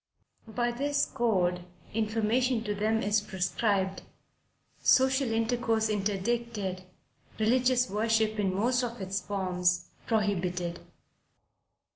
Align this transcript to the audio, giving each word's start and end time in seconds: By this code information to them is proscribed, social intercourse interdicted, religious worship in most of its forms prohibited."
By 0.47 0.71
this 0.71 1.05
code 1.05 1.63
information 1.93 2.63
to 2.63 2.73
them 2.73 3.03
is 3.03 3.21
proscribed, 3.21 4.01
social 4.81 5.31
intercourse 5.31 5.89
interdicted, 5.89 6.81
religious 7.37 7.87
worship 7.87 8.39
in 8.39 8.51
most 8.51 8.81
of 8.81 8.99
its 8.99 9.21
forms 9.21 9.89
prohibited." 10.07 10.79